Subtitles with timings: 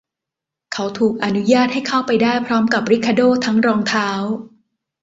[0.73, 4.09] เขาถูกอนุญาตให้เข้าไปได้พร้อมกับริคาโด้ทั้งรองเท้า